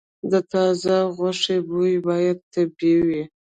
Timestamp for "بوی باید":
1.69-2.37